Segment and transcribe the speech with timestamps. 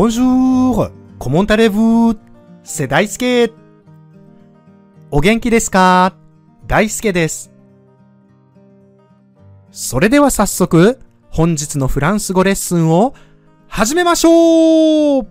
[0.00, 0.92] Bonjour!
[1.18, 2.14] Comment allez-vous?
[2.62, 3.52] c'est 大輔
[5.10, 6.14] お元気ですか？
[6.68, 7.50] 大輔です。
[9.72, 11.00] それでは早速、
[11.30, 13.12] 本日のフランス語レッスンを
[13.66, 15.26] 始めましょう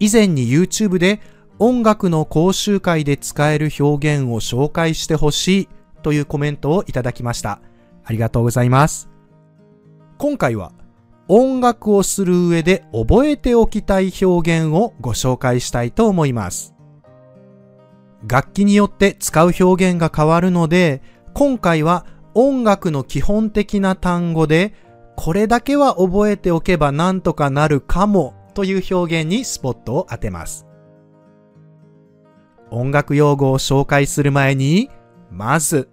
[0.00, 1.20] 以前に YouTube で
[1.60, 5.68] 音楽の講習会で使える表現を紹介してほしい
[6.02, 7.60] というコメントをいただきました。
[8.04, 9.08] ありがとうございます。
[10.18, 10.72] 今回は
[11.28, 16.74] 音楽をする上で覚えておきたい表現をご紹介したいと思います。
[18.26, 21.02] 楽器によって使う表現が変わるので、
[21.34, 24.74] 今回は音楽の基本的な単語で、
[25.16, 30.66] これだけは覚えておけばなんとかなるかもという表現にスポットを当てます。
[32.70, 34.90] 音楽用語を紹介する前に、
[35.30, 35.90] まず、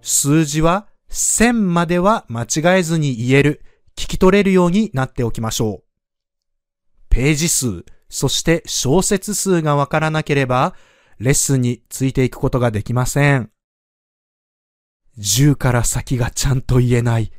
[0.00, 3.62] 数字は1000までは間違えずに言える、
[3.98, 5.84] 聞き取れるようになっておきましょう。
[7.08, 10.76] ページ数、そして小節数がわからなければ、
[11.18, 13.50] レッスンについていくことができません。
[15.18, 17.32] 10から先がちゃんと言えない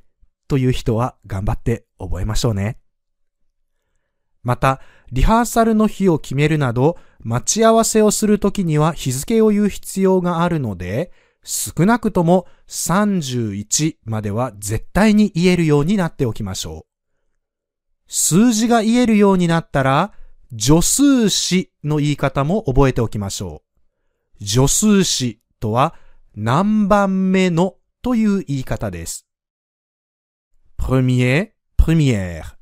[0.50, 2.78] という人は頑張って覚えましょうね。
[4.44, 4.81] また、
[5.14, 11.14] リハーサルの日を決めるなど、待ち合わせをするときには日付を言う必要があるので、
[11.52, 18.03] 少なくとも31までは絶対に言えるようになっておきましょう。
[18.05, 20.14] 数字が言えるようになったら、
[20.52, 23.64] 助数詞の言い方も覚えておきましょ
[24.39, 24.45] う。
[24.45, 25.95] 助数詞とは
[26.36, 29.25] 何番目のという言い方です。
[30.77, 32.58] premier, première,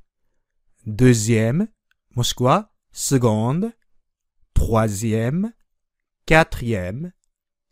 [0.88, 1.68] deuxième,
[2.16, 3.74] もしくは seconde,
[4.56, 5.52] troisième,
[6.26, 7.12] quatrième,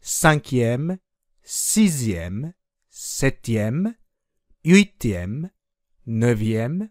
[0.01, 0.99] cinquième,
[1.45, 2.53] sixième,
[2.89, 3.95] septième,
[4.63, 5.51] huitième,
[6.07, 6.89] neuvième,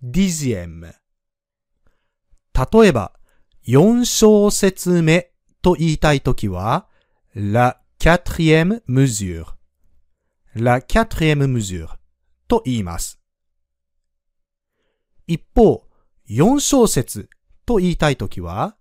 [0.00, 0.92] dixième.
[2.54, 3.12] 例えば、
[3.66, 6.88] 4小節目と言いたいときは、
[7.34, 9.56] la quatrième mesure,
[10.54, 11.98] la quatrième mesure
[12.46, 13.20] と言います。
[15.26, 15.84] 一方、
[16.28, 17.28] 4小節
[17.66, 18.76] と言いたいときは、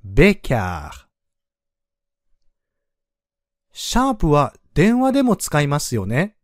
[0.03, 0.91] ベキャー。
[3.71, 6.35] シャープは電話でも使いますよね。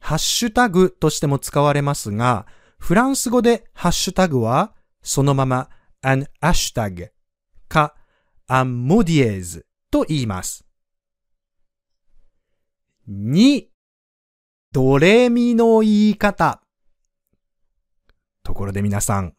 [0.00, 2.46] ハッシュタグとしても使われますが、
[2.78, 5.68] フランス語でハッシュタグはそのまま
[6.02, 7.10] an hashtag
[7.68, 7.94] か
[8.48, 10.64] un mot dièse と言います。
[13.08, 13.66] 2、
[14.72, 16.62] ドレミの言い方。
[18.42, 19.34] ところで皆さん、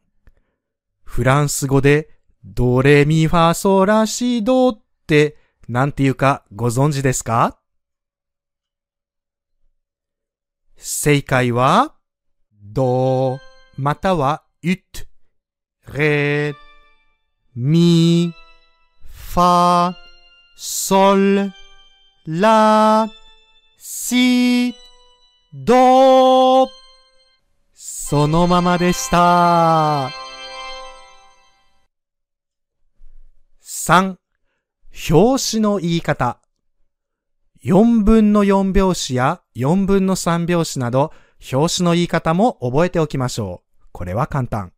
[1.04, 2.10] フランス語で
[2.44, 7.61] ドレミファソラシドってなんていうかご存知ですか？
[10.84, 11.94] 正解は、
[12.64, 13.40] ド
[13.78, 14.80] またはユッ
[15.86, 16.56] ト、レ、
[17.56, 18.34] ミ、
[19.04, 19.94] ファ、
[20.58, 21.52] ソル、
[22.26, 23.08] ラ、
[23.78, 24.74] シ、
[25.54, 26.68] ド
[27.76, 30.10] そのままでした。
[33.62, 34.16] 3、
[35.12, 36.41] 表紙の言い方。
[37.64, 41.12] 4分の4拍子や4分の3拍子など、
[41.52, 43.88] 表紙の言い方も覚えておきましょう。
[43.92, 44.74] これは簡単。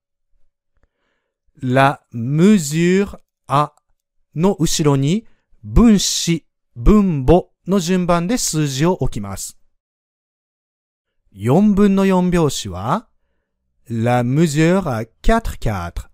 [1.62, 3.72] la mesure a
[4.36, 5.26] の後ろに
[5.64, 6.46] 分子、
[6.76, 9.58] 分母の順番で数字を置きます。
[11.34, 13.08] 4分の4拍子は
[13.90, 16.10] la mesure à 4 4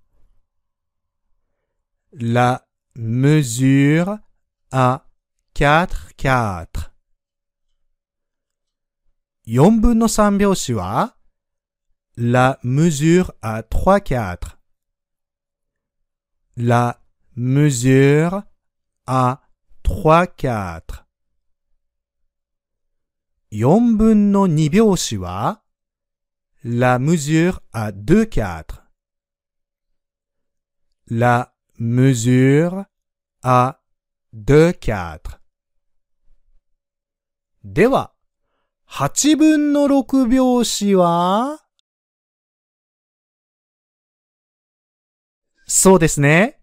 [2.13, 2.65] la
[2.95, 4.19] mesure
[4.71, 5.08] à
[5.58, 6.92] 4 4
[9.46, 11.16] 4分の3拍子は
[12.16, 14.56] la mesure à 3 4
[16.56, 17.00] la
[17.36, 18.44] mesure
[19.06, 19.40] à
[19.84, 21.04] 3 4
[23.50, 25.62] 四分の二拍子は
[26.64, 28.82] la mesure à 2 4
[31.10, 32.86] la mesure
[33.42, 33.78] à
[34.32, 35.37] 2 4
[37.71, 38.11] では、
[38.89, 41.59] 8分の6拍子は？
[45.67, 46.59] そうですね。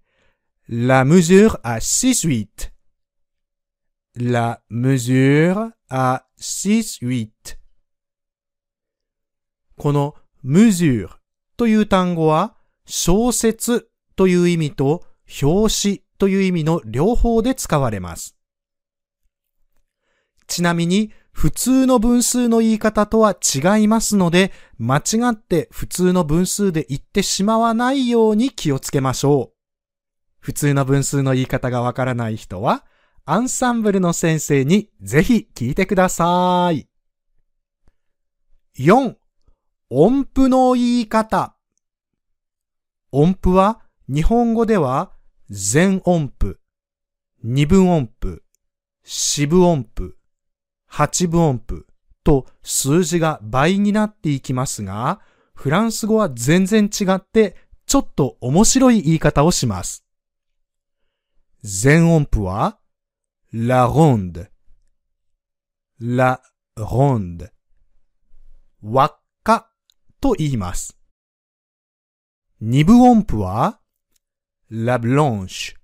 [0.68, 2.72] La mesure à 6 8
[4.16, 7.28] La mesure à 6 8
[9.76, 11.10] この mesure
[11.56, 15.04] という単語は小説という意味と
[15.40, 18.35] 表紙という意味の両方で使われます。
[20.46, 25.02] ちなみに普通の分数の言い方とは違いますので、間違
[25.32, 29.56] って普通の分数で言ってしまわないように気をつけましょう。
[30.38, 32.86] 普通の分数の言い方がわからない人は、
[33.26, 36.88] アンサンブルの先生にぜひ聞いてください。
[38.78, 39.16] 4.
[39.90, 41.56] 音符の言い方。
[43.12, 45.12] 音符は日本語では
[45.50, 46.60] 全音符、
[47.42, 48.42] 二分音符、
[49.04, 50.15] 四分音符、
[50.96, 51.86] 八分音符
[52.24, 55.20] と数字が倍になっていきますが、
[55.54, 57.54] フランス語は全然違って
[57.84, 60.06] ちょっと面白い言い方をします。
[61.62, 62.78] 全音符は
[63.52, 64.48] la ronde,
[66.00, 66.40] la
[66.78, 67.50] ronde,
[68.82, 69.70] 輪っか
[70.18, 70.96] と言います。
[72.62, 73.80] 二分音符は
[74.70, 75.76] la blanche,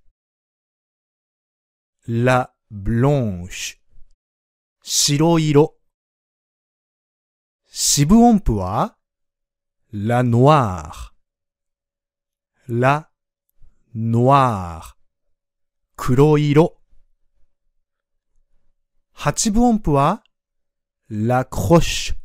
[2.07, 3.82] la blanche,
[4.85, 5.77] 白色。
[7.67, 8.97] 四分音符は
[9.93, 11.13] la noire,
[12.67, 13.07] la
[13.95, 14.97] noire,
[15.95, 16.75] 黒色。
[19.13, 20.21] 八分音符は
[21.09, 22.15] la croche,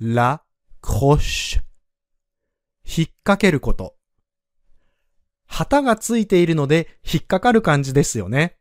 [0.00, 0.42] la
[0.80, 1.60] croche,
[2.86, 3.94] 引っ掛けること。
[5.44, 8.56] 旗がついているので引っかかる感じですよね。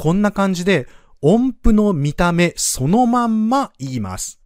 [0.00, 0.88] こんな感じで
[1.20, 4.40] 音符の見た目そのまんま言います。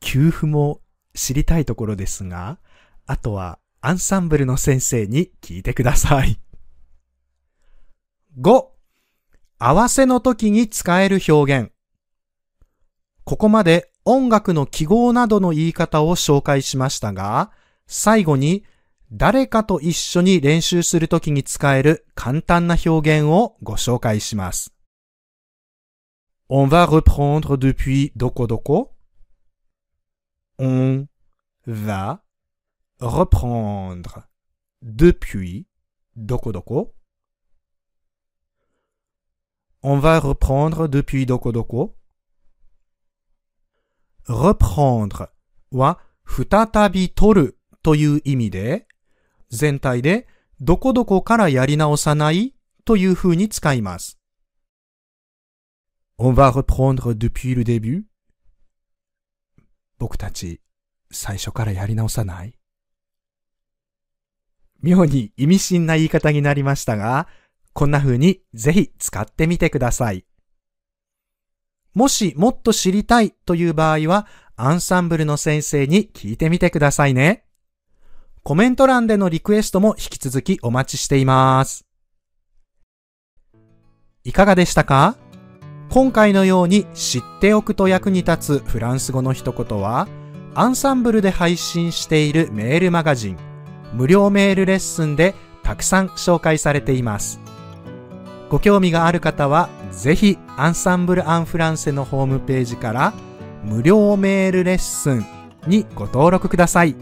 [0.00, 0.80] 給付も
[1.14, 2.58] 知りたいところですが、
[3.06, 6.40] あとはアンサンブルの先生に聞いてください。
[8.40, 8.66] 5.
[9.60, 11.70] 合わせの時に使える表現。
[13.22, 17.52] ここまで音楽の記号などの言い方を紹介しましたが、
[17.86, 18.64] 最後に
[19.14, 24.72] 誰かと一緒に練習するときに使える簡単な表現をご紹介します。
[26.48, 28.94] On va reprendre depuis どこどこ
[30.58, 31.06] On
[31.66, 32.22] va
[33.02, 34.22] reprendre
[34.82, 35.66] depuis
[36.16, 36.94] どこどこ
[39.82, 41.96] On va reprendre depuis どこどこ
[44.26, 45.28] reprendre
[45.70, 48.86] は再び取るという意味で、
[49.52, 50.26] 全体で
[50.60, 52.54] どこどこからやり直さない
[52.84, 54.18] という風に使います。
[56.18, 58.04] On va reprendre depuis le début.
[59.98, 60.60] 僕たち
[61.10, 62.58] 最初からやり直さない
[64.82, 67.28] 妙に意味深な言い方になりましたが、
[67.72, 70.24] こんな風にぜひ使ってみてください。
[71.94, 74.26] もしもっと知りたいという場合は、
[74.56, 77.44] アンサンブルの先生に聞いてみてくださいね。
[78.44, 81.84] コメント欄でのリクエストも引き続きお待ちしています。
[84.24, 85.14] いかがでしたか？
[85.90, 90.08] 今回のように知っておくと役に立つフランス語の一言は、
[90.56, 93.36] アンサンブルで配信しているメールマガジン、
[93.92, 97.38] 無料メールレッスンでたくさん紹介されています。
[98.48, 103.12] ご興味がある方は、ぜひアンサンブル・アン・フランセのホームページから
[103.62, 105.24] 無料メールレッスン
[105.68, 106.96] にご登録ください。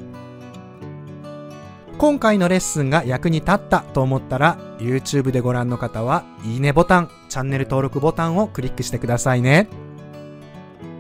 [2.00, 9.69] 今回のレッスンが役に立ったと思ったら YouTube でご覧の方はいいねボタン、チャンネル登録ボタンをクリックしてくださいね。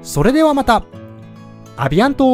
[0.02, 0.84] それではまた
[1.78, 2.26] アビアント